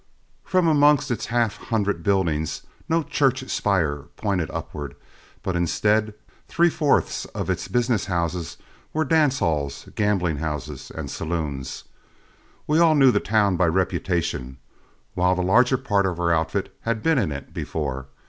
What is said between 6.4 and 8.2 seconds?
three fourths of its business